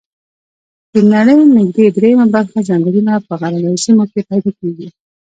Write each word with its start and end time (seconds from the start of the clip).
د 0.93 0.95
نړۍ 1.13 1.39
نږدي 1.57 1.85
دریمه 1.95 2.25
برخه 2.35 2.59
ځنګلونه 2.69 3.13
په 3.27 3.33
غرنیو 3.39 3.81
سیمو 3.85 4.05
کې 4.11 4.19
پیدا 4.29 4.49
کیږي 4.59 4.87